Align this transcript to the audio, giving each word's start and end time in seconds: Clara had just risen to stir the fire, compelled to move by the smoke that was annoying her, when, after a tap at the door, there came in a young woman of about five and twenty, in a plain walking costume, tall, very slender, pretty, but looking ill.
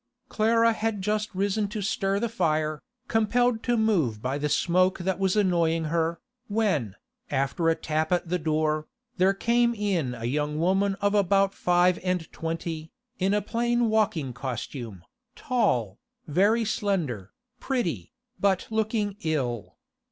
Clara 0.29 0.73
had 0.73 1.03
just 1.03 1.29
risen 1.35 1.67
to 1.67 1.79
stir 1.83 2.19
the 2.19 2.27
fire, 2.27 2.81
compelled 3.07 3.61
to 3.61 3.77
move 3.77 4.19
by 4.19 4.39
the 4.39 4.49
smoke 4.49 4.97
that 4.97 5.19
was 5.19 5.35
annoying 5.35 5.83
her, 5.93 6.19
when, 6.47 6.95
after 7.29 7.69
a 7.69 7.75
tap 7.75 8.11
at 8.11 8.27
the 8.27 8.39
door, 8.39 8.87
there 9.17 9.35
came 9.35 9.75
in 9.75 10.15
a 10.15 10.25
young 10.25 10.57
woman 10.57 10.95
of 11.01 11.13
about 11.13 11.53
five 11.53 11.99
and 12.01 12.31
twenty, 12.33 12.91
in 13.19 13.31
a 13.31 13.43
plain 13.43 13.89
walking 13.91 14.33
costume, 14.33 15.03
tall, 15.35 15.99
very 16.25 16.65
slender, 16.65 17.31
pretty, 17.59 18.11
but 18.39 18.65
looking 18.71 19.17
ill. 19.21 19.77